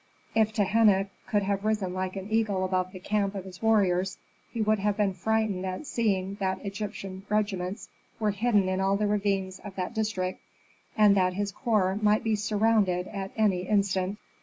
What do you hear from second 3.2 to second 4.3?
of his warriors,